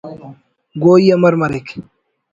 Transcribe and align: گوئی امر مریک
گوئی 0.81 1.07
امر 1.15 1.33
مریک 1.39 1.67